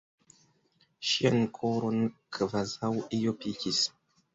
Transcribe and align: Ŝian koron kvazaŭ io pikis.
Ŝian 1.11 1.39
koron 1.59 2.03
kvazaŭ 2.41 2.95
io 3.23 3.41
pikis. 3.43 3.89